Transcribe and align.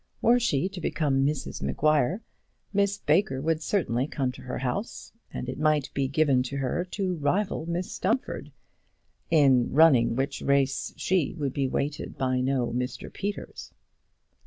Were 0.19 0.39
she 0.39 0.67
to 0.67 0.81
become 0.81 1.23
Mrs 1.27 1.61
Maguire, 1.61 2.23
Miss 2.73 2.97
Baker 2.97 3.39
would 3.39 3.61
certainly 3.61 4.07
come 4.07 4.31
to 4.31 4.41
her 4.41 4.57
house, 4.57 5.13
and 5.31 5.47
it 5.47 5.59
might 5.59 5.93
be 5.93 6.07
given 6.07 6.41
to 6.41 6.57
her 6.57 6.83
to 6.85 7.17
rival 7.17 7.67
Mrs 7.67 8.01
Stumfold 8.01 8.49
in 9.29 9.71
running 9.71 10.15
which 10.15 10.41
race 10.41 10.91
she 10.97 11.35
would 11.37 11.53
be 11.53 11.67
weighted 11.67 12.17
by 12.17 12.39
no 12.41 12.71
Mr 12.73 13.13
Peters. 13.13 13.71